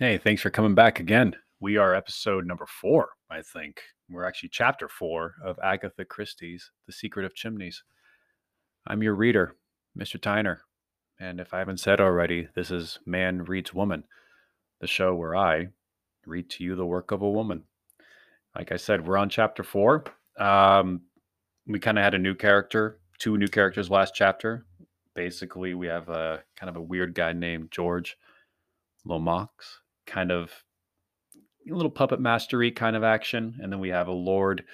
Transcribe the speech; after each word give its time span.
Hey, 0.00 0.16
thanks 0.16 0.42
for 0.42 0.50
coming 0.50 0.76
back 0.76 1.00
again. 1.00 1.34
We 1.58 1.76
are 1.76 1.92
episode 1.92 2.46
number 2.46 2.66
four, 2.66 3.08
I 3.28 3.42
think. 3.42 3.82
We're 4.08 4.26
actually 4.26 4.50
chapter 4.50 4.88
four 4.88 5.34
of 5.44 5.58
Agatha 5.60 6.04
Christie's 6.04 6.70
The 6.86 6.92
Secret 6.92 7.26
of 7.26 7.34
Chimneys. 7.34 7.82
I'm 8.86 9.02
your 9.02 9.16
reader, 9.16 9.56
Mr. 9.98 10.16
Tyner. 10.16 10.58
And 11.18 11.40
if 11.40 11.52
I 11.52 11.58
haven't 11.58 11.80
said 11.80 12.00
already, 12.00 12.46
this 12.54 12.70
is 12.70 13.00
Man 13.06 13.42
Reads 13.42 13.74
Woman, 13.74 14.04
the 14.80 14.86
show 14.86 15.16
where 15.16 15.34
I 15.34 15.70
read 16.24 16.48
to 16.50 16.62
you 16.62 16.76
the 16.76 16.86
work 16.86 17.10
of 17.10 17.22
a 17.22 17.28
woman. 17.28 17.64
Like 18.54 18.70
I 18.70 18.76
said, 18.76 19.04
we're 19.04 19.18
on 19.18 19.28
chapter 19.28 19.64
four. 19.64 20.04
Um, 20.38 21.00
we 21.66 21.80
kind 21.80 21.98
of 21.98 22.04
had 22.04 22.14
a 22.14 22.20
new 22.20 22.36
character, 22.36 23.00
two 23.18 23.36
new 23.36 23.48
characters 23.48 23.90
last 23.90 24.14
chapter. 24.14 24.64
Basically, 25.16 25.74
we 25.74 25.88
have 25.88 26.08
a 26.08 26.44
kind 26.56 26.70
of 26.70 26.76
a 26.76 26.80
weird 26.80 27.16
guy 27.16 27.32
named 27.32 27.72
George 27.72 28.16
Lomax, 29.04 29.80
kind 30.08 30.32
of 30.32 30.50
a 31.70 31.74
little 31.74 31.90
puppet 31.90 32.20
mastery 32.20 32.70
kind 32.70 32.96
of 32.96 33.04
action, 33.04 33.58
and 33.62 33.72
then 33.72 33.78
we 33.78 33.90
have 33.90 34.08
a 34.08 34.12
Lord, 34.12 34.64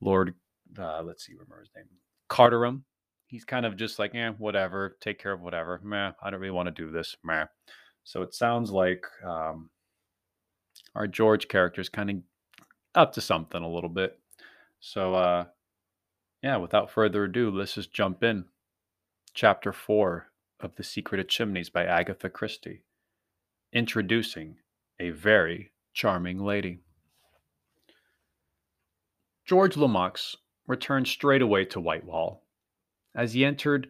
Lord, 0.00 0.34
uh, 0.78 1.02
let's 1.02 1.26
see, 1.26 1.32
remember 1.32 1.60
his 1.60 1.70
name, 1.74 1.86
Caterham. 2.30 2.84
He's 3.26 3.44
kind 3.44 3.66
of 3.66 3.76
just 3.76 3.98
like, 3.98 4.14
yeah, 4.14 4.30
whatever, 4.38 4.96
take 5.00 5.18
care 5.18 5.32
of 5.32 5.40
whatever. 5.40 5.80
Meh, 5.82 6.12
I 6.22 6.30
don't 6.30 6.40
really 6.40 6.52
want 6.52 6.68
to 6.68 6.82
do 6.82 6.92
this. 6.92 7.16
Meh. 7.24 7.46
So 8.04 8.22
it 8.22 8.34
sounds 8.34 8.70
like 8.70 9.04
um, 9.24 9.70
our 10.94 11.08
George 11.08 11.48
character 11.48 11.80
is 11.80 11.88
kind 11.88 12.10
of 12.10 12.16
up 12.94 13.12
to 13.14 13.20
something 13.20 13.62
a 13.62 13.68
little 13.68 13.90
bit. 13.90 14.18
So, 14.78 15.14
uh, 15.14 15.46
yeah, 16.42 16.58
without 16.58 16.90
further 16.90 17.24
ado, 17.24 17.50
let's 17.50 17.74
just 17.74 17.92
jump 17.92 18.22
in. 18.22 18.44
Chapter 19.34 19.72
4 19.72 20.28
of 20.60 20.76
The 20.76 20.84
Secret 20.84 21.20
of 21.20 21.28
Chimneys 21.28 21.68
by 21.68 21.84
Agatha 21.84 22.30
Christie. 22.30 22.84
Introducing 23.72 24.56
a 24.98 25.10
very 25.10 25.72
charming 25.92 26.38
lady. 26.38 26.78
George 29.44 29.76
Lomax 29.76 30.36
returned 30.66 31.06
straight 31.06 31.42
away 31.42 31.64
to 31.66 31.80
Whitehall. 31.80 32.44
As 33.14 33.32
he 33.32 33.44
entered 33.44 33.88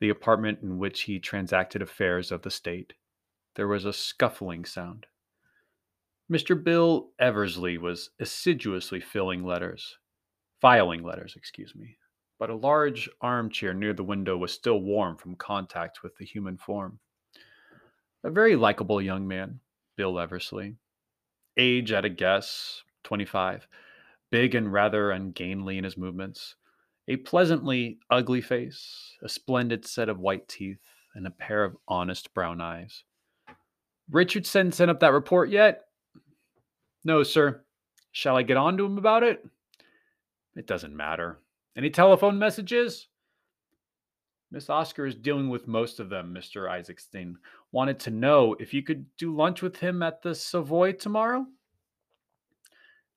the 0.00 0.08
apartment 0.10 0.60
in 0.62 0.78
which 0.78 1.02
he 1.02 1.18
transacted 1.18 1.82
affairs 1.82 2.30
of 2.30 2.42
the 2.42 2.50
state, 2.50 2.92
there 3.56 3.68
was 3.68 3.84
a 3.84 3.92
scuffling 3.92 4.64
sound. 4.64 5.06
Mr. 6.30 6.62
Bill 6.62 7.10
Eversley 7.18 7.78
was 7.78 8.10
assiduously 8.20 9.00
filling 9.00 9.44
letters, 9.44 9.98
filing 10.60 11.02
letters, 11.02 11.34
excuse 11.36 11.74
me, 11.74 11.96
but 12.38 12.50
a 12.50 12.54
large 12.54 13.08
armchair 13.20 13.72
near 13.72 13.92
the 13.92 14.04
window 14.04 14.36
was 14.36 14.52
still 14.52 14.80
warm 14.80 15.16
from 15.16 15.36
contact 15.36 16.02
with 16.02 16.16
the 16.16 16.24
human 16.24 16.56
form. 16.56 16.98
A 18.24 18.30
very 18.30 18.56
likable 18.56 19.00
young 19.00 19.26
man, 19.26 19.60
Bill 19.96 20.18
Eversley. 20.18 20.76
Age 21.56 21.92
at 21.92 22.04
a 22.04 22.10
guess, 22.10 22.82
25. 23.04 23.66
Big 24.30 24.54
and 24.54 24.72
rather 24.72 25.10
ungainly 25.10 25.78
in 25.78 25.84
his 25.84 25.96
movements. 25.96 26.56
A 27.08 27.16
pleasantly 27.16 27.98
ugly 28.10 28.40
face, 28.40 29.16
a 29.22 29.28
splendid 29.28 29.86
set 29.86 30.08
of 30.08 30.18
white 30.18 30.48
teeth, 30.48 30.80
and 31.14 31.26
a 31.26 31.30
pair 31.30 31.64
of 31.64 31.76
honest 31.88 32.34
brown 32.34 32.60
eyes. 32.60 33.04
Richardson 34.10 34.72
sent 34.72 34.90
up 34.90 35.00
that 35.00 35.12
report 35.12 35.50
yet? 35.50 35.84
No, 37.04 37.22
sir. 37.22 37.62
Shall 38.12 38.36
I 38.36 38.42
get 38.42 38.56
on 38.56 38.76
to 38.76 38.84
him 38.84 38.98
about 38.98 39.22
it? 39.22 39.44
It 40.56 40.66
doesn't 40.66 40.96
matter. 40.96 41.38
Any 41.76 41.90
telephone 41.90 42.38
messages? 42.38 43.08
Miss 44.50 44.70
Oscar 44.70 45.06
is 45.06 45.14
dealing 45.14 45.48
with 45.48 45.66
most 45.66 45.98
of 45.98 46.08
them, 46.08 46.32
Mr. 46.32 46.70
Isaacstein. 46.70 47.34
Wanted 47.72 47.98
to 48.00 48.10
know 48.10 48.54
if 48.60 48.72
you 48.72 48.82
could 48.82 49.04
do 49.16 49.34
lunch 49.34 49.60
with 49.60 49.76
him 49.76 50.02
at 50.02 50.22
the 50.22 50.34
Savoy 50.34 50.92
tomorrow? 50.92 51.46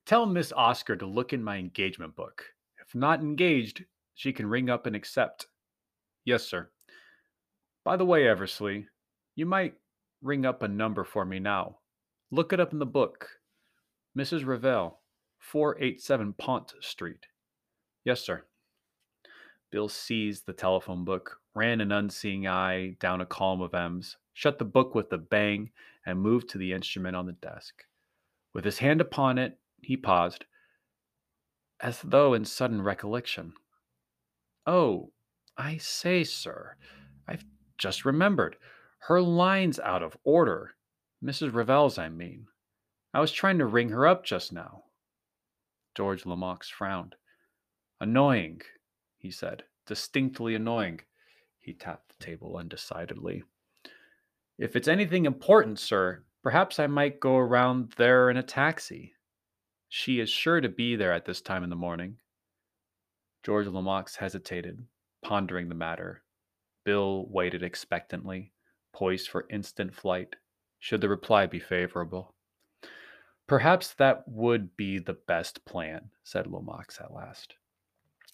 Tell 0.05 0.25
Miss 0.25 0.51
Oscar 0.51 0.95
to 0.95 1.05
look 1.05 1.33
in 1.33 1.43
my 1.43 1.57
engagement 1.57 2.15
book. 2.15 2.43
If 2.81 2.95
not 2.95 3.21
engaged, 3.21 3.85
she 4.15 4.33
can 4.33 4.47
ring 4.47 4.69
up 4.69 4.87
and 4.87 4.95
accept. 4.95 5.45
Yes, 6.25 6.47
sir. 6.47 6.69
By 7.85 7.95
the 7.95 8.05
way, 8.05 8.27
Eversley, 8.27 8.87
you 9.35 9.45
might 9.45 9.75
ring 10.21 10.45
up 10.45 10.63
a 10.63 10.67
number 10.67 11.03
for 11.03 11.25
me 11.25 11.39
now. 11.39 11.77
Look 12.31 12.53
it 12.53 12.59
up 12.59 12.73
in 12.73 12.79
the 12.79 12.85
book. 12.85 13.29
Mrs. 14.17 14.45
Revell, 14.45 14.99
487 15.37 16.33
Pont 16.33 16.73
Street. 16.81 17.27
Yes, 18.03 18.21
sir. 18.21 18.45
Bill 19.71 19.89
seized 19.89 20.45
the 20.45 20.53
telephone 20.53 21.05
book, 21.05 21.39
ran 21.53 21.81
an 21.81 21.91
unseeing 21.91 22.47
eye 22.47 22.95
down 22.99 23.21
a 23.21 23.25
column 23.25 23.61
of 23.61 23.73
M's, 23.73 24.17
shut 24.33 24.57
the 24.57 24.65
book 24.65 24.95
with 24.95 25.11
a 25.13 25.17
bang, 25.17 25.71
and 26.05 26.19
moved 26.19 26.49
to 26.49 26.57
the 26.57 26.73
instrument 26.73 27.15
on 27.15 27.25
the 27.25 27.33
desk. 27.33 27.83
With 28.53 28.65
his 28.65 28.79
hand 28.79 28.99
upon 29.01 29.37
it, 29.37 29.59
he 29.81 29.95
paused, 29.95 30.45
as 31.79 32.01
though 32.01 32.33
in 32.33 32.45
sudden 32.45 32.81
recollection. 32.81 33.53
Oh, 34.65 35.11
I 35.57 35.77
say, 35.77 36.23
sir, 36.23 36.75
I've 37.27 37.45
just 37.77 38.05
remembered. 38.05 38.55
Her 38.99 39.21
line's 39.21 39.79
out 39.79 40.03
of 40.03 40.17
order. 40.23 40.75
Mrs. 41.23 41.53
Revell's, 41.53 41.97
I 41.97 42.09
mean. 42.09 42.47
I 43.13 43.19
was 43.19 43.31
trying 43.31 43.57
to 43.59 43.65
ring 43.65 43.89
her 43.89 44.07
up 44.07 44.23
just 44.25 44.51
now. 44.51 44.83
George 45.95 46.25
Lomax 46.25 46.69
frowned. 46.69 47.15
Annoying, 47.99 48.61
he 49.19 49.29
said. 49.29 49.63
Distinctly 49.85 50.55
annoying. 50.55 51.01
He 51.59 51.73
tapped 51.73 52.09
the 52.17 52.25
table 52.25 52.57
undecidedly. 52.57 53.43
If 54.57 54.75
it's 54.75 54.87
anything 54.87 55.25
important, 55.25 55.79
sir, 55.79 56.23
perhaps 56.41 56.79
I 56.79 56.87
might 56.87 57.19
go 57.19 57.37
around 57.37 57.93
there 57.97 58.29
in 58.29 58.37
a 58.37 58.43
taxi. 58.43 59.13
She 59.87 60.19
is 60.19 60.29
sure 60.29 60.61
to 60.61 60.69
be 60.69 60.95
there 60.95 61.13
at 61.13 61.25
this 61.25 61.41
time 61.41 61.63
in 61.63 61.69
the 61.69 61.75
morning. 61.75 62.17
George 63.43 63.67
Lomax 63.67 64.15
hesitated, 64.15 64.85
pondering 65.21 65.69
the 65.69 65.75
matter. 65.75 66.23
Bill 66.83 67.27
waited 67.29 67.63
expectantly, 67.63 68.53
poised 68.93 69.29
for 69.29 69.45
instant 69.49 69.93
flight, 69.93 70.35
should 70.79 71.01
the 71.01 71.09
reply 71.09 71.45
be 71.45 71.59
favorable. 71.59 72.33
Perhaps 73.47 73.93
that 73.95 74.27
would 74.27 74.75
be 74.77 74.99
the 74.99 75.17
best 75.27 75.65
plan, 75.65 76.11
said 76.23 76.47
Lomax 76.47 76.99
at 77.01 77.13
last. 77.13 77.55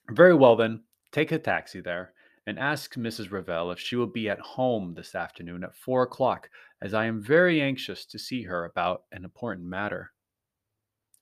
Very 0.09 0.35
well, 0.35 0.55
then, 0.55 0.83
take 1.11 1.31
a 1.31 1.39
taxi 1.39 1.81
there 1.81 2.13
and 2.45 2.59
ask 2.59 2.95
Mrs. 2.95 3.31
Revell 3.31 3.71
if 3.71 3.79
she 3.79 3.95
will 3.95 4.07
be 4.07 4.29
at 4.29 4.39
home 4.39 4.93
this 4.93 5.15
afternoon 5.15 5.63
at 5.63 5.75
four 5.75 6.03
o'clock, 6.03 6.49
as 6.81 6.93
I 6.93 7.05
am 7.05 7.21
very 7.21 7.61
anxious 7.61 8.05
to 8.07 8.19
see 8.19 8.43
her 8.43 8.65
about 8.65 9.03
an 9.11 9.23
important 9.23 9.67
matter. 9.67 10.11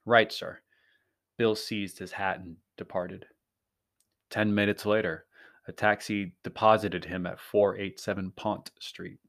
Right, 0.05 0.31
sir. 0.31 0.59
Bill 1.37 1.55
seized 1.55 1.99
his 1.99 2.11
hat 2.11 2.39
and 2.39 2.57
departed. 2.77 3.25
Ten 4.29 4.53
minutes 4.53 4.85
later, 4.85 5.25
a 5.67 5.71
taxi 5.71 6.35
deposited 6.43 7.05
him 7.05 7.25
at 7.25 7.39
487 7.39 8.31
Pont 8.35 8.71
Street. 8.79 9.19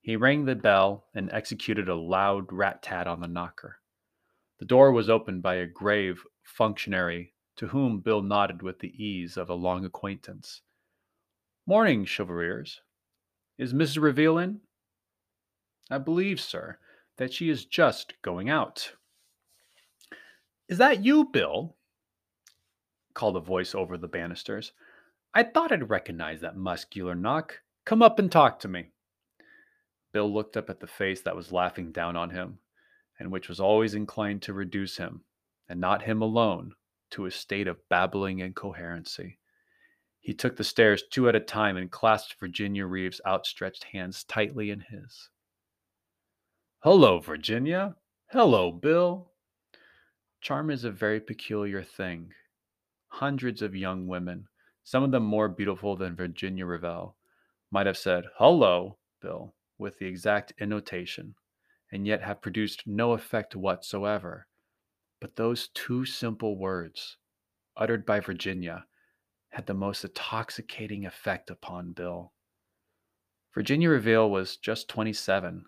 He 0.00 0.16
rang 0.16 0.44
the 0.44 0.56
bell 0.56 1.04
and 1.14 1.30
executed 1.30 1.88
a 1.88 1.94
loud 1.94 2.52
rat 2.52 2.82
tat 2.82 3.06
on 3.06 3.20
the 3.20 3.28
knocker. 3.28 3.76
The 4.58 4.64
door 4.64 4.90
was 4.90 5.08
opened 5.08 5.42
by 5.42 5.56
a 5.56 5.66
grave 5.66 6.20
functionary 6.42 7.34
to 7.58 7.66
whom 7.66 7.98
Bill 7.98 8.22
nodded 8.22 8.62
with 8.62 8.78
the 8.78 9.04
ease 9.04 9.36
of 9.36 9.50
a 9.50 9.54
long 9.54 9.84
acquaintance. 9.84 10.62
Morning, 11.66 12.04
Chevaliers. 12.04 12.82
Is 13.58 13.74
Mrs. 13.74 14.00
Revell 14.00 14.38
in? 14.38 14.60
I 15.90 15.98
believe, 15.98 16.40
sir, 16.40 16.78
that 17.16 17.32
she 17.32 17.50
is 17.50 17.64
just 17.64 18.14
going 18.22 18.48
out. 18.48 18.92
Is 20.68 20.78
that 20.78 21.04
you, 21.04 21.24
Bill? 21.24 21.74
called 23.12 23.36
a 23.36 23.40
voice 23.40 23.74
over 23.74 23.98
the 23.98 24.06
banisters. 24.06 24.72
I 25.34 25.42
thought 25.42 25.72
I'd 25.72 25.90
recognize 25.90 26.40
that 26.42 26.56
muscular 26.56 27.16
knock. 27.16 27.60
Come 27.84 28.02
up 28.02 28.20
and 28.20 28.30
talk 28.30 28.60
to 28.60 28.68
me. 28.68 28.92
Bill 30.12 30.32
looked 30.32 30.56
up 30.56 30.70
at 30.70 30.78
the 30.78 30.86
face 30.86 31.22
that 31.22 31.34
was 31.34 31.50
laughing 31.50 31.90
down 31.90 32.14
on 32.14 32.30
him, 32.30 32.60
and 33.18 33.32
which 33.32 33.48
was 33.48 33.58
always 33.58 33.94
inclined 33.94 34.42
to 34.42 34.52
reduce 34.52 34.96
him, 34.96 35.22
and 35.68 35.80
not 35.80 36.02
him 36.02 36.22
alone, 36.22 36.74
to 37.10 37.26
a 37.26 37.30
state 37.30 37.68
of 37.68 37.88
babbling 37.88 38.40
incoherency. 38.40 39.38
He 40.20 40.34
took 40.34 40.56
the 40.56 40.64
stairs 40.64 41.04
two 41.10 41.28
at 41.28 41.36
a 41.36 41.40
time 41.40 41.76
and 41.76 41.90
clasped 41.90 42.38
Virginia 42.40 42.86
Revell's 42.86 43.20
outstretched 43.26 43.84
hands 43.84 44.24
tightly 44.24 44.70
in 44.70 44.80
his. 44.80 45.30
Hello, 46.80 47.18
Virginia. 47.18 47.96
Hello, 48.30 48.72
Bill. 48.72 49.32
Charm 50.40 50.70
is 50.70 50.84
a 50.84 50.90
very 50.90 51.20
peculiar 51.20 51.82
thing. 51.82 52.32
Hundreds 53.08 53.62
of 53.62 53.74
young 53.74 54.06
women, 54.06 54.48
some 54.84 55.02
of 55.02 55.10
them 55.10 55.24
more 55.24 55.48
beautiful 55.48 55.96
than 55.96 56.14
Virginia 56.14 56.66
Revell, 56.66 57.16
might 57.70 57.86
have 57.86 57.96
said, 57.96 58.24
Hello, 58.36 58.98
Bill, 59.22 59.54
with 59.78 59.98
the 59.98 60.06
exact 60.06 60.52
intonation, 60.58 61.36
and 61.90 62.06
yet 62.06 62.22
have 62.22 62.42
produced 62.42 62.86
no 62.86 63.12
effect 63.12 63.56
whatsoever. 63.56 64.47
But 65.20 65.36
those 65.36 65.68
two 65.68 66.04
simple 66.04 66.56
words, 66.56 67.16
uttered 67.76 68.06
by 68.06 68.20
Virginia, 68.20 68.86
had 69.50 69.66
the 69.66 69.74
most 69.74 70.04
intoxicating 70.04 71.06
effect 71.06 71.50
upon 71.50 71.92
Bill. 71.92 72.32
Virginia 73.54 73.90
Revell 73.90 74.30
was 74.30 74.56
just 74.56 74.88
27, 74.88 75.64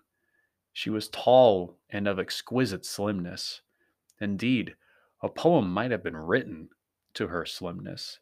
She 0.71 0.89
was 0.89 1.09
tall 1.09 1.77
and 1.89 2.07
of 2.07 2.19
exquisite 2.19 2.85
slimness. 2.85 3.61
Indeed, 4.21 4.75
a 5.21 5.29
poem 5.29 5.71
might 5.71 5.91
have 5.91 6.03
been 6.03 6.15
written 6.15 6.69
to 7.15 7.27
her 7.27 7.45
slimness. 7.45 8.19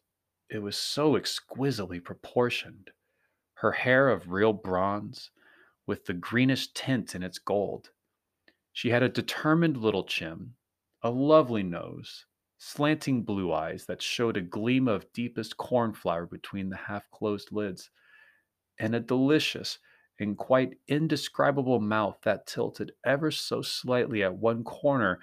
It 0.48 0.58
was 0.58 0.76
so 0.76 1.14
exquisitely 1.14 2.00
proportioned. 2.00 2.90
Her 3.54 3.72
hair 3.72 4.08
of 4.08 4.32
real 4.32 4.52
bronze, 4.52 5.30
with 5.86 6.06
the 6.06 6.14
greenish 6.14 6.72
tint 6.72 7.14
in 7.14 7.22
its 7.22 7.38
gold. 7.38 7.90
She 8.72 8.90
had 8.90 9.02
a 9.02 9.08
determined 9.08 9.76
little 9.76 10.04
chin, 10.04 10.54
a 11.02 11.10
lovely 11.10 11.62
nose, 11.62 12.26
slanting 12.58 13.22
blue 13.22 13.52
eyes 13.52 13.86
that 13.86 14.02
showed 14.02 14.36
a 14.36 14.42
gleam 14.42 14.88
of 14.88 15.12
deepest 15.12 15.56
cornflower 15.56 16.26
between 16.26 16.68
the 16.70 16.76
half 16.76 17.10
closed 17.10 17.52
lids, 17.52 17.90
and 18.78 18.94
a 18.94 19.00
delicious 19.00 19.78
and 20.18 20.36
quite 20.36 20.78
indescribable 20.88 21.80
mouth 21.80 22.18
that 22.22 22.46
tilted 22.46 22.92
ever 23.04 23.30
so 23.30 23.62
slightly 23.62 24.22
at 24.22 24.36
one 24.36 24.64
corner 24.64 25.20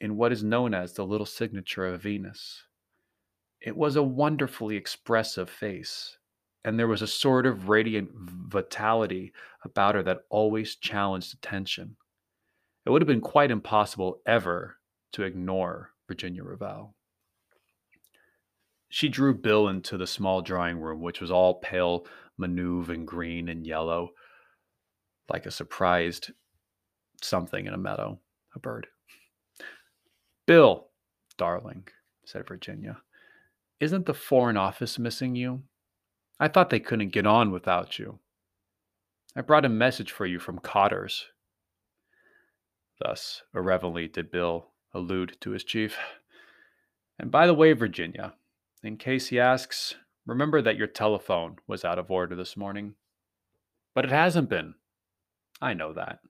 in 0.00 0.16
what 0.16 0.32
is 0.32 0.42
known 0.42 0.74
as 0.74 0.94
the 0.94 1.06
little 1.06 1.26
signature 1.26 1.86
of 1.86 2.02
Venus. 2.02 2.66
It 3.60 3.76
was 3.76 3.96
a 3.96 4.02
wonderfully 4.02 4.76
expressive 4.76 5.50
face, 5.50 6.18
and 6.64 6.78
there 6.78 6.88
was 6.88 7.02
a 7.02 7.06
sort 7.06 7.46
of 7.46 7.68
radiant 7.68 8.10
vitality 8.14 9.32
about 9.64 9.94
her 9.94 10.02
that 10.02 10.26
always 10.30 10.76
challenged 10.76 11.34
attention. 11.34 11.96
It 12.90 12.92
would 12.92 13.02
have 13.02 13.06
been 13.06 13.20
quite 13.20 13.52
impossible 13.52 14.20
ever 14.26 14.78
to 15.12 15.22
ignore 15.22 15.92
Virginia 16.08 16.42
Revell. 16.42 16.96
She 18.88 19.08
drew 19.08 19.32
Bill 19.32 19.68
into 19.68 19.96
the 19.96 20.08
small 20.08 20.42
drawing 20.42 20.80
room, 20.80 21.00
which 21.00 21.20
was 21.20 21.30
all 21.30 21.60
pale 21.60 22.04
mauve 22.36 22.90
and 22.90 23.06
green 23.06 23.48
and 23.48 23.64
yellow, 23.64 24.10
like 25.28 25.46
a 25.46 25.52
surprised 25.52 26.32
something 27.22 27.64
in 27.64 27.74
a 27.74 27.78
meadow, 27.78 28.18
a 28.56 28.58
bird. 28.58 28.88
Bill, 30.46 30.88
darling, 31.38 31.86
said 32.24 32.48
Virginia, 32.48 33.02
isn't 33.78 34.06
the 34.06 34.14
Foreign 34.14 34.56
Office 34.56 34.98
missing 34.98 35.36
you? 35.36 35.62
I 36.40 36.48
thought 36.48 36.70
they 36.70 36.80
couldn't 36.80 37.10
get 37.10 37.24
on 37.24 37.52
without 37.52 38.00
you. 38.00 38.18
I 39.36 39.42
brought 39.42 39.64
a 39.64 39.68
message 39.68 40.10
for 40.10 40.26
you 40.26 40.40
from 40.40 40.58
Codders. 40.58 41.26
Thus, 43.00 43.42
irreverently 43.54 44.08
did 44.08 44.30
Bill 44.30 44.68
allude 44.92 45.36
to 45.40 45.50
his 45.50 45.64
chief. 45.64 45.96
And 47.18 47.30
by 47.30 47.46
the 47.46 47.54
way, 47.54 47.72
Virginia, 47.72 48.34
in 48.82 48.98
case 48.98 49.28
he 49.28 49.40
asks, 49.40 49.94
remember 50.26 50.60
that 50.62 50.76
your 50.76 50.86
telephone 50.86 51.56
was 51.66 51.84
out 51.84 51.98
of 51.98 52.10
order 52.10 52.36
this 52.36 52.56
morning. 52.56 52.94
But 53.94 54.04
it 54.04 54.10
hasn't 54.10 54.50
been. 54.50 54.74
I 55.62 55.74
know 55.74 55.92
that. 55.94 56.20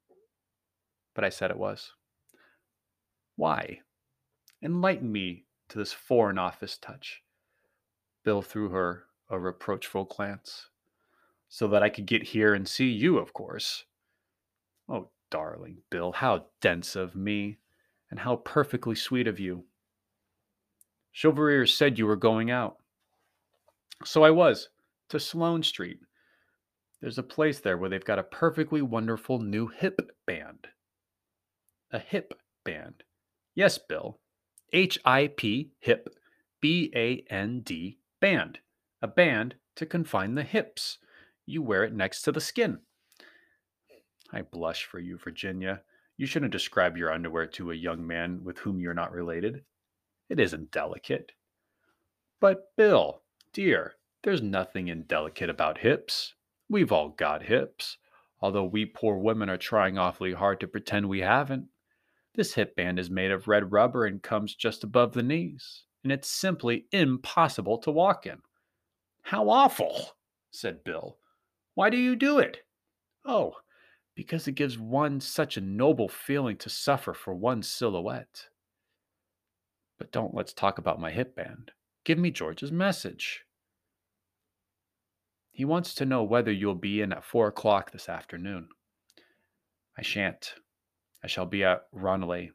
But 1.15 1.25
I 1.25 1.29
said 1.29 1.51
it 1.51 1.59
was. 1.59 1.93
Why? 3.37 3.81
Enlighten 4.63 5.11
me 5.11 5.47
to 5.71 5.79
this 5.79 5.93
foreign 5.93 6.39
office 6.39 6.79
touch. 6.79 7.23
Bill 8.25 8.43
threw 8.43 8.69
her 8.69 9.05
a 9.29 9.39
reproachful 9.39 10.05
glance. 10.05 10.69
So 11.49 11.67
that 11.69 11.83
I 11.83 11.89
could 11.89 12.07
get 12.07 12.23
here 12.23 12.55
and 12.55 12.67
see 12.67 12.89
you, 12.89 13.19
of 13.19 13.33
course. 13.33 13.85
Darling 15.31 15.79
Bill, 15.91 16.13
how 16.13 16.47
dense 16.61 16.97
of 16.97 17.15
me, 17.15 17.59
and 18.11 18.21
how 18.21 18.37
perfectly 18.37 18.95
sweet 18.95 19.27
of 19.27 19.39
you. 19.39 19.65
Chevalier 21.13 21.67
said 21.67 21.99
you 21.99 22.07
were 22.07 22.17
going 22.17 22.51
out. 22.51 22.77
So 24.05 24.25
I 24.25 24.31
was, 24.31 24.69
to 25.09 25.21
Sloane 25.21 25.63
Street. 25.63 25.99
There's 27.01 27.19
a 27.19 27.23
place 27.23 27.61
there 27.61 27.79
where 27.79 27.89
they've 27.89 28.05
got 28.05 28.19
a 28.19 28.25
perfectly 28.25 28.83
wonderful 28.83 29.39
new 29.41 29.69
hip 29.69 30.01
band. 30.27 30.69
A 31.93 31.99
hip 31.99 32.35
band. 32.65 33.03
Yes, 33.55 33.79
Bill. 33.79 34.19
H 34.73 34.99
I 35.05 35.29
P, 35.29 35.73
hip, 35.81 36.09
B 36.61 36.93
A 36.95 37.25
N 37.29 37.61
D, 37.61 37.99
band. 38.21 38.59
A 39.03 39.09
band 39.09 39.57
to 39.77 39.87
confine 39.87 40.35
the 40.35 40.43
hips. 40.43 40.99
You 41.47 41.63
wear 41.63 41.85
it 41.85 41.95
next 41.95 42.23
to 42.23 42.33
the 42.33 42.41
skin. 42.41 42.79
I 44.33 44.43
blush 44.43 44.85
for 44.85 44.99
you, 44.99 45.19
Virginia. 45.19 45.83
You 46.17 46.27
shouldn't 46.27 46.53
describe 46.53 46.97
your 46.97 47.13
underwear 47.13 47.47
to 47.47 47.71
a 47.71 47.75
young 47.75 48.07
man 48.07 48.45
with 48.45 48.59
whom 48.59 48.79
you're 48.79 48.95
not 48.95 49.13
related. 49.13 49.65
It 50.29 50.39
isn't 50.39 50.71
delicate. 50.71 51.33
But, 52.41 52.77
Bill, 52.77 53.23
dear, 53.53 53.97
there's 54.23 54.43
nothing 54.43 54.89
indelicate 54.89 55.51
about 55.51 55.79
hips. 55.79 56.35
We've 56.69 56.93
all 56.93 57.09
got 57.09 57.43
hips, 57.43 57.97
although 58.41 58.65
we 58.65 58.87
poor 58.87 59.17
women 59.17 59.51
are 59.51 59.57
trying 59.57 59.99
awfully 59.99 60.33
hard 60.33 60.61
to 60.61 60.69
pretend 60.69 61.09
we 61.09 61.21
haven't. 61.21 61.69
This 62.35 62.55
hip 62.55 62.77
band 62.77 62.99
is 62.99 63.11
made 63.11 63.33
of 63.33 63.49
red 63.49 63.73
rubber 63.73 64.07
and 64.07 64.23
comes 64.23 64.55
just 64.55 64.85
above 64.85 65.13
the 65.13 65.23
knees, 65.23 65.85
and 66.05 66.13
it's 66.13 66.31
simply 66.31 66.87
impossible 66.93 67.79
to 67.79 67.91
walk 67.91 68.27
in. 68.27 68.39
How 69.23 69.49
awful, 69.49 70.13
said 70.51 70.85
Bill. 70.85 71.19
Why 71.75 71.91
do 71.91 71.97
you 71.97 72.15
do 72.15 72.39
it? 72.39 72.59
Oh, 73.25 73.55
because 74.15 74.47
it 74.49 74.53
gives 74.53 74.79
one 74.79 75.21
such 75.21 75.57
a 75.57 75.61
noble 75.61 76.09
feeling 76.09 76.57
to 76.59 76.69
suffer 76.69 77.15
for 77.15 77.35
one's 77.35 77.69
silhouette. 77.69 78.49
But 79.99 80.13
don't 80.13 80.35
let's 80.35 80.53
talk 80.53 80.79
about 80.79 81.01
my 81.01 81.11
hip 81.11 81.37
band. 81.37 81.73
Give 82.05 82.19
me 82.19 82.31
George's 82.31 82.73
message. 82.73 83.45
He 85.51 85.65
wants 85.65 85.95
to 85.97 86.07
know 86.07 86.23
whether 86.23 86.51
you'll 86.51 86.75
be 86.75 87.03
in 87.03 87.13
at 87.13 87.25
four 87.25 87.49
o'clock 87.49 87.93
this 87.93 88.09
afternoon. 88.09 88.69
I 89.99 90.03
shan't. 90.03 90.55
I 91.23 91.27
shall 91.27 91.47
be 91.47 91.65
at 91.65 91.87
Ranelagh. 91.93 92.49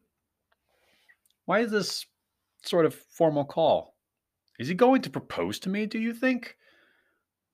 Why 1.46 1.60
is 1.60 1.72
this 1.72 2.08
sort 2.64 2.86
of 2.86 2.96
formal 2.96 3.46
call? 3.46 3.96
Is 4.58 4.68
he 4.68 4.74
going 4.74 5.02
to 5.04 5.10
propose 5.10 5.60
to 5.60 5.70
me, 5.70 5.86
do 5.86 6.00
you 6.00 6.14
think? 6.14 6.56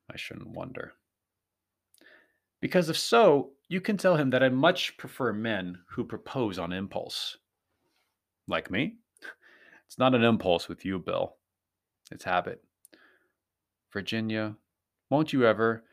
I 0.09 0.15
shouldn't 0.15 0.49
wonder. 0.49 0.93
Because 2.61 2.89
if 2.89 2.97
so, 2.97 3.51
you 3.71 3.79
can 3.79 3.95
tell 3.95 4.17
him 4.17 4.31
that 4.31 4.43
I 4.43 4.49
much 4.49 4.97
prefer 4.97 5.31
men 5.31 5.79
who 5.91 6.03
propose 6.03 6.59
on 6.59 6.73
impulse. 6.73 7.37
Like 8.45 8.69
me? 8.69 8.97
It's 9.87 9.97
not 9.97 10.13
an 10.13 10.25
impulse 10.25 10.67
with 10.67 10.83
you, 10.83 10.99
Bill. 10.99 11.37
It's 12.11 12.25
habit. 12.25 12.61
Virginia, 13.93 14.57
won't 15.09 15.31
you 15.31 15.45
ever? 15.45 15.85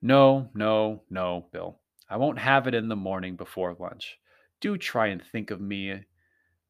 No, 0.00 0.48
no, 0.54 1.02
no, 1.10 1.48
Bill. 1.52 1.78
I 2.08 2.16
won't 2.16 2.38
have 2.38 2.66
it 2.66 2.74
in 2.74 2.88
the 2.88 2.96
morning 2.96 3.36
before 3.36 3.76
lunch. 3.78 4.18
Do 4.62 4.78
try 4.78 5.08
and 5.08 5.22
think 5.22 5.50
of 5.50 5.60
me, 5.60 6.06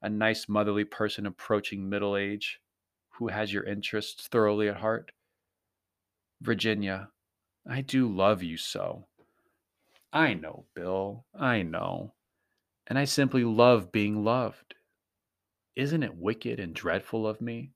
a 0.03 0.11
nice 0.11 0.49
motherly 0.49 0.85
person 0.85 1.27
approaching 1.27 1.89
middle 1.89 2.17
age, 2.17 2.59
who 3.11 3.29
has 3.29 3.53
your 3.53 3.63
interests 3.63 4.27
thoroughly 4.27 4.69
at 4.69 4.79
heart. 4.79 5.13
Virginia, 6.41 7.11
I 7.71 7.83
do 7.83 8.13
love 8.13 8.43
you 8.43 8.57
so. 8.57 9.07
I 10.17 10.33
know, 10.33 10.65
Bill, 10.75 11.27
I 11.39 11.61
know. 11.61 12.15
And 12.87 12.99
I 12.99 13.05
simply 13.05 13.45
love 13.45 13.93
being 13.93 14.25
loved. 14.25 14.75
Isn't 15.75 16.03
it 16.03 16.17
wicked 16.17 16.59
and 16.59 16.73
dreadful 16.73 17.27
of 17.27 17.43
me? 17.43 17.73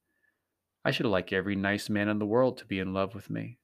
I 0.82 0.90
should 0.90 1.04
like 1.04 1.35
every 1.35 1.54
nice 1.54 1.90
man 1.90 2.09
in 2.09 2.18
the 2.18 2.25
world 2.25 2.56
to 2.56 2.64
be 2.64 2.78
in 2.78 2.94
love 2.94 3.14
with 3.14 3.28
me. 3.28 3.59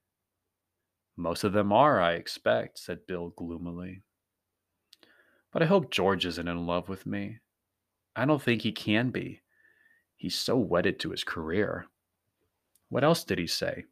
Most 1.16 1.42
of 1.42 1.54
them 1.54 1.72
are, 1.72 2.02
I 2.02 2.16
expect, 2.16 2.78
said 2.78 3.06
Bill 3.06 3.30
gloomily. 3.30 4.02
But 5.54 5.62
I 5.62 5.66
hope 5.66 5.90
George 5.90 6.26
isn't 6.26 6.46
in 6.46 6.66
love 6.66 6.90
with 6.90 7.06
me. 7.06 7.38
I 8.14 8.26
don't 8.26 8.42
think 8.42 8.60
he 8.60 8.72
can 8.72 9.08
be. 9.08 9.40
He's 10.18 10.34
so 10.34 10.58
wedded 10.58 11.00
to 11.00 11.12
his 11.12 11.24
career. 11.24 11.86
What 12.90 13.04
else 13.04 13.24
did 13.24 13.38
he 13.38 13.46
say? 13.46 13.84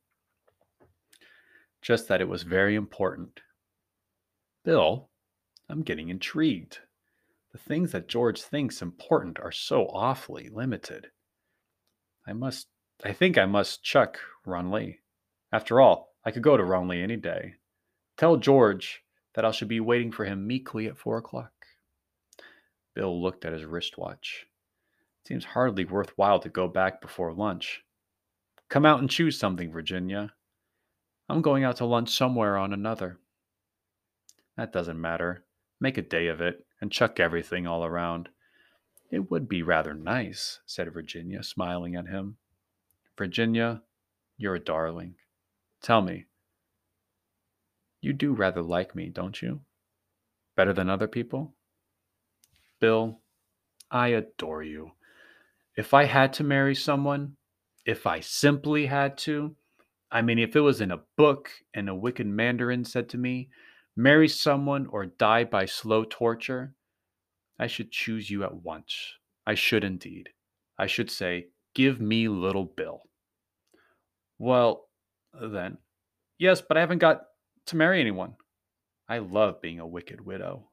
Just 1.80 2.06
that 2.08 2.20
it 2.20 2.28
was 2.28 2.42
very 2.42 2.74
important. 2.74 3.40
Bill, 4.64 5.10
I'm 5.68 5.82
getting 5.82 6.08
intrigued 6.08 6.78
the 7.54 7.58
things 7.58 7.92
that 7.92 8.08
George 8.08 8.42
thinks 8.42 8.82
important 8.82 9.38
are 9.38 9.52
so 9.52 9.86
awfully 9.86 10.48
limited. 10.48 11.06
I 12.26 12.32
must, 12.32 12.66
I 13.04 13.12
think 13.12 13.38
I 13.38 13.46
must 13.46 13.84
chuck 13.84 14.18
Ranelagh. 14.44 14.94
After 15.52 15.80
all, 15.80 16.16
I 16.24 16.32
could 16.32 16.42
go 16.42 16.56
to 16.56 16.64
Ranelagh 16.64 17.00
any 17.00 17.16
day. 17.16 17.54
Tell 18.16 18.36
George 18.36 19.04
that 19.34 19.44
I 19.44 19.52
shall 19.52 19.68
be 19.68 19.78
waiting 19.78 20.10
for 20.10 20.24
him 20.24 20.48
meekly 20.48 20.88
at 20.88 20.98
four 20.98 21.16
o'clock. 21.16 21.52
Bill 22.96 23.22
looked 23.22 23.44
at 23.44 23.52
his 23.52 23.64
wristwatch. 23.64 24.46
It 25.22 25.28
seems 25.28 25.44
hardly 25.44 25.84
worthwhile 25.84 26.40
to 26.40 26.48
go 26.48 26.66
back 26.66 27.00
before 27.00 27.32
lunch. 27.32 27.84
Come 28.68 28.84
out 28.84 28.98
and 28.98 29.08
choose 29.08 29.38
something, 29.38 29.70
Virginia. 29.70 30.32
I'm 31.28 31.40
going 31.40 31.62
out 31.62 31.76
to 31.76 31.84
lunch 31.84 32.10
somewhere 32.10 32.56
on 32.56 32.72
another. 32.72 33.20
That 34.56 34.72
doesn't 34.72 35.00
matter. 35.00 35.44
Make 35.80 35.98
a 35.98 36.02
day 36.02 36.28
of 36.28 36.40
it 36.40 36.66
and 36.80 36.92
chuck 36.92 37.18
everything 37.18 37.66
all 37.66 37.84
around. 37.84 38.28
It 39.10 39.30
would 39.30 39.48
be 39.48 39.62
rather 39.62 39.94
nice, 39.94 40.60
said 40.66 40.92
Virginia, 40.92 41.42
smiling 41.42 41.94
at 41.94 42.08
him. 42.08 42.36
Virginia, 43.16 43.82
you're 44.36 44.56
a 44.56 44.60
darling. 44.60 45.14
Tell 45.82 46.00
me, 46.00 46.26
you 48.00 48.12
do 48.12 48.32
rather 48.32 48.62
like 48.62 48.94
me, 48.94 49.08
don't 49.08 49.40
you? 49.40 49.60
better 50.56 50.72
than 50.72 50.90
other 50.90 51.08
people? 51.08 51.54
Bill, 52.80 53.20
I 53.90 54.08
adore 54.08 54.62
you. 54.62 54.92
If 55.76 55.94
I 55.94 56.04
had 56.04 56.32
to 56.34 56.44
marry 56.44 56.74
someone, 56.74 57.36
if 57.84 58.06
I 58.06 58.20
simply 58.20 58.86
had 58.86 59.18
to, 59.18 59.56
I 60.10 60.22
mean, 60.22 60.38
if 60.38 60.54
it 60.54 60.60
was 60.60 60.80
in 60.80 60.90
a 60.90 61.02
book 61.16 61.50
and 61.72 61.88
a 61.88 61.94
wicked 61.94 62.26
Mandarin 62.26 62.84
said 62.84 63.08
to 63.10 63.18
me, 63.18 63.48
marry 63.96 64.28
someone 64.28 64.86
or 64.86 65.06
die 65.06 65.44
by 65.44 65.64
slow 65.64 66.04
torture, 66.04 66.74
I 67.58 67.66
should 67.66 67.90
choose 67.90 68.30
you 68.30 68.42
at 68.44 68.54
once. 68.54 69.14
I 69.46 69.54
should 69.54 69.84
indeed. 69.84 70.30
I 70.78 70.86
should 70.86 71.10
say, 71.10 71.48
give 71.74 72.00
me 72.00 72.28
little 72.28 72.64
Bill. 72.64 73.02
Well, 74.38 74.88
uh, 75.38 75.48
then, 75.48 75.78
yes, 76.38 76.60
but 76.60 76.76
I 76.76 76.80
haven't 76.80 76.98
got 76.98 77.22
to 77.66 77.76
marry 77.76 78.00
anyone. 78.00 78.34
I 79.08 79.18
love 79.18 79.60
being 79.60 79.80
a 79.80 79.86
wicked 79.86 80.20
widow. 80.20 80.70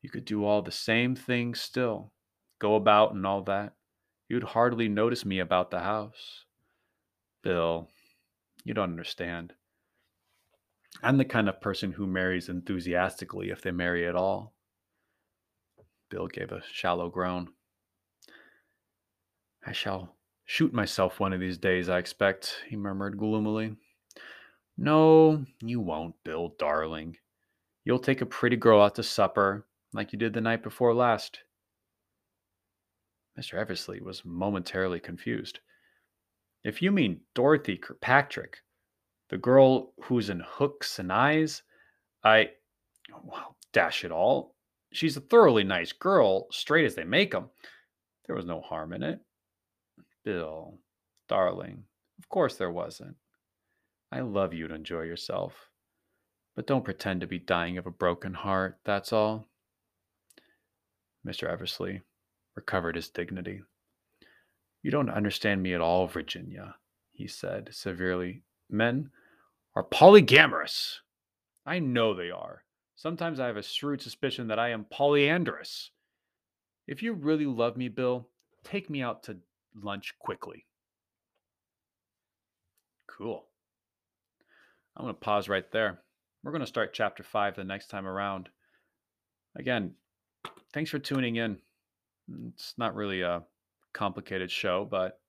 You 0.00 0.08
could 0.08 0.24
do 0.24 0.44
all 0.44 0.62
the 0.62 0.72
same 0.72 1.14
things 1.14 1.60
still, 1.60 2.12
go 2.58 2.76
about 2.76 3.12
and 3.14 3.26
all 3.26 3.42
that. 3.42 3.74
You'd 4.28 4.44
hardly 4.44 4.88
notice 4.88 5.24
me 5.24 5.40
about 5.40 5.70
the 5.70 5.80
house. 5.80 6.44
Bill, 7.42 7.88
you 8.64 8.74
don't 8.74 8.90
understand. 8.90 9.52
I'm 11.02 11.18
the 11.18 11.24
kind 11.24 11.48
of 11.48 11.60
person 11.60 11.92
who 11.92 12.06
marries 12.06 12.48
enthusiastically 12.48 13.50
if 13.50 13.62
they 13.62 13.70
marry 13.70 14.06
at 14.06 14.16
all. 14.16 14.54
Bill 16.10 16.26
gave 16.26 16.52
a 16.52 16.62
shallow 16.72 17.08
groan. 17.08 17.48
I 19.64 19.72
shall 19.72 20.16
shoot 20.44 20.72
myself 20.72 21.20
one 21.20 21.32
of 21.32 21.40
these 21.40 21.58
days, 21.58 21.88
I 21.88 21.98
expect, 21.98 22.64
he 22.68 22.76
murmured 22.76 23.18
gloomily. 23.18 23.76
No, 24.76 25.44
you 25.62 25.80
won't, 25.80 26.16
Bill, 26.24 26.54
darling. 26.58 27.16
You'll 27.84 27.98
take 27.98 28.20
a 28.20 28.26
pretty 28.26 28.56
girl 28.56 28.80
out 28.80 28.96
to 28.96 29.02
supper, 29.02 29.66
like 29.92 30.12
you 30.12 30.18
did 30.18 30.32
the 30.32 30.40
night 30.40 30.62
before 30.62 30.94
last. 30.94 31.40
Mr. 33.38 33.54
Eversley 33.54 34.00
was 34.00 34.24
momentarily 34.24 35.00
confused. 35.00 35.60
If 36.64 36.82
you 36.82 36.90
mean 36.90 37.20
Dorothy 37.34 37.76
Kirkpatrick, 37.76 38.58
the 39.30 39.38
girl 39.38 39.92
who's 40.02 40.28
in 40.28 40.40
hooks 40.40 40.98
and 40.98 41.12
eyes, 41.12 41.62
I. 42.22 42.50
Well, 43.24 43.56
dash 43.72 44.04
it 44.04 44.12
all. 44.12 44.54
She's 44.92 45.16
a 45.16 45.20
thoroughly 45.20 45.64
nice 45.64 45.92
girl, 45.92 46.46
straight 46.50 46.84
as 46.84 46.96
they 46.96 47.04
make 47.04 47.34
'em. 47.34 47.50
There 48.26 48.36
was 48.36 48.44
no 48.44 48.60
harm 48.60 48.92
in 48.92 49.02
it. 49.02 49.20
Bill, 50.24 50.78
darling, 51.28 51.86
of 52.18 52.28
course 52.28 52.56
there 52.56 52.70
wasn't. 52.70 53.16
I 54.12 54.20
love 54.20 54.52
you 54.52 54.68
to 54.68 54.74
enjoy 54.74 55.02
yourself. 55.02 55.70
But 56.56 56.66
don't 56.66 56.84
pretend 56.84 57.20
to 57.20 57.26
be 57.26 57.38
dying 57.38 57.78
of 57.78 57.86
a 57.86 57.92
broken 57.92 58.34
heart, 58.34 58.80
that's 58.84 59.12
all. 59.12 59.48
Mr. 61.26 61.48
Eversley 61.48 62.02
recovered 62.54 62.96
his 62.96 63.08
dignity. 63.08 63.62
You 64.82 64.90
don't 64.90 65.10
understand 65.10 65.62
me 65.62 65.74
at 65.74 65.80
all, 65.80 66.06
Virginia, 66.06 66.76
he 67.12 67.26
said 67.28 67.72
severely. 67.72 68.42
Men 68.68 69.10
are 69.80 69.84
polygamous. 69.84 71.00
I 71.64 71.78
know 71.78 72.12
they 72.12 72.30
are. 72.30 72.64
Sometimes 72.96 73.40
I 73.40 73.46
have 73.46 73.56
a 73.56 73.62
shrewd 73.62 74.02
suspicion 74.02 74.48
that 74.48 74.58
I 74.58 74.72
am 74.72 74.84
polyandrous. 74.84 75.88
If 76.86 77.02
you 77.02 77.14
really 77.14 77.46
love 77.46 77.78
me, 77.78 77.88
Bill, 77.88 78.28
take 78.62 78.90
me 78.90 79.00
out 79.00 79.22
to 79.22 79.38
lunch 79.74 80.12
quickly. 80.18 80.66
Cool. 83.06 83.46
I'm 84.94 85.04
going 85.04 85.14
to 85.14 85.20
pause 85.20 85.48
right 85.48 85.64
there. 85.72 86.00
We're 86.44 86.52
going 86.52 86.60
to 86.60 86.66
start 86.66 86.92
chapter 86.92 87.22
five 87.22 87.56
the 87.56 87.64
next 87.64 87.88
time 87.88 88.06
around. 88.06 88.50
Again, 89.56 89.94
thanks 90.74 90.90
for 90.90 90.98
tuning 90.98 91.36
in. 91.36 91.56
It's 92.48 92.74
not 92.76 92.94
really 92.94 93.22
a 93.22 93.44
complicated 93.94 94.50
show, 94.50 94.86
but 94.90 95.20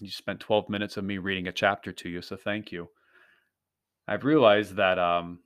you 0.00 0.10
spent 0.10 0.40
12 0.40 0.68
minutes 0.68 0.96
of 0.96 1.04
me 1.04 1.18
reading 1.18 1.46
a 1.46 1.52
chapter 1.52 1.92
to 1.92 2.08
you, 2.08 2.22
so 2.22 2.36
thank 2.36 2.72
you. 2.72 2.88
I've 4.08 4.24
realized 4.24 4.76
that 4.76 4.98
um, 4.98 5.40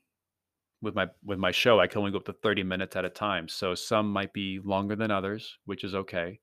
with 0.82 0.94
my 0.94 1.08
with 1.24 1.38
my 1.38 1.50
show, 1.50 1.80
I 1.80 1.86
can 1.86 1.98
only 1.98 2.10
go 2.10 2.18
up 2.18 2.24
to 2.26 2.32
30 2.32 2.62
minutes 2.62 2.96
at 2.96 3.04
a 3.04 3.10
time, 3.10 3.48
so 3.48 3.74
some 3.74 4.10
might 4.10 4.32
be 4.32 4.60
longer 4.64 4.96
than 4.96 5.10
others, 5.10 5.58
which 5.64 5.84
is 5.84 5.94
okay. 5.94 6.40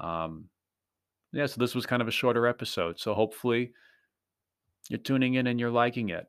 Um, 0.00 0.46
yeah, 1.32 1.46
so 1.46 1.60
this 1.60 1.74
was 1.74 1.86
kind 1.86 2.02
of 2.02 2.08
a 2.08 2.12
shorter 2.12 2.46
episode, 2.46 2.98
so 2.98 3.14
hopefully 3.14 3.72
you're 4.88 4.98
tuning 4.98 5.34
in 5.34 5.46
and 5.46 5.60
you're 5.60 5.70
liking 5.70 6.08
it. 6.10 6.26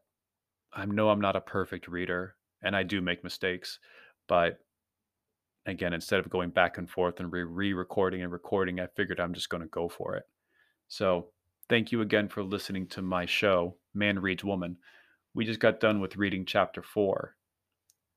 I 0.73 0.85
know 0.85 1.09
I'm 1.09 1.21
not 1.21 1.35
a 1.35 1.41
perfect 1.41 1.87
reader, 1.87 2.35
and 2.61 2.75
I 2.75 2.83
do 2.83 3.01
make 3.01 3.23
mistakes, 3.23 3.79
but 4.27 4.59
again, 5.65 5.93
instead 5.93 6.19
of 6.19 6.29
going 6.29 6.49
back 6.49 6.77
and 6.77 6.89
forth 6.89 7.19
and 7.19 7.31
re 7.31 7.73
recording 7.73 8.23
and 8.23 8.31
recording, 8.31 8.79
I 8.79 8.87
figured 8.95 9.19
I'm 9.19 9.33
just 9.33 9.49
going 9.49 9.63
to 9.63 9.69
go 9.69 9.87
for 9.87 10.15
it. 10.15 10.23
So, 10.87 11.27
thank 11.69 11.91
you 11.91 12.01
again 12.01 12.27
for 12.27 12.43
listening 12.43 12.87
to 12.87 13.01
my 13.01 13.25
show, 13.25 13.77
Man 13.93 14.19
Reads 14.19 14.43
Woman. 14.43 14.77
We 15.33 15.45
just 15.45 15.59
got 15.59 15.79
done 15.79 16.01
with 16.01 16.17
reading 16.17 16.45
chapter 16.45 16.81
four. 16.81 17.35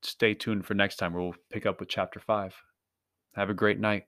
Stay 0.03 0.35
tuned 0.35 0.67
for 0.67 0.75
next 0.75 0.97
time 0.97 1.13
where 1.13 1.23
we'll 1.23 1.35
pick 1.51 1.67
up 1.67 1.79
with 1.79 1.89
chapter 1.89 2.19
five. 2.21 2.55
Have 3.35 3.51
a 3.51 3.55
great 3.55 3.79
night. 3.79 4.05